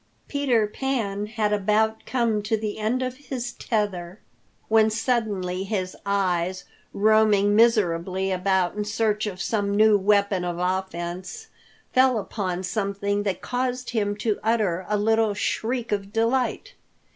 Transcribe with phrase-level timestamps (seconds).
[0.27, 4.19] Peter Pan had about come to the end of his tether
[4.67, 11.49] when suddenly his eyes, roaming miserably about in search of some new weapon of offense,
[11.93, 16.73] fell upon something that caused him to utter a little shriek of delight.